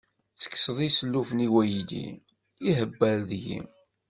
Ttekkseɣ 0.33 0.77
isellufen 0.87 1.43
i 1.45 1.47
waydi, 1.53 2.07
ihebber 2.69 3.17
deg-i. 3.29 3.59